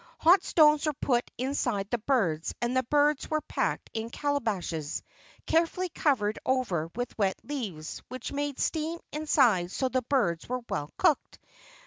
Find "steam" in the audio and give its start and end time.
8.59-8.97